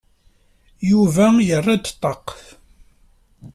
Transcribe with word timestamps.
Yuba 0.89 1.25
yerra-d 1.47 1.83
ṭṭaq. 1.95 2.27